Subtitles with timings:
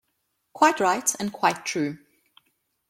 [0.53, 1.99] Quite right, and quite true.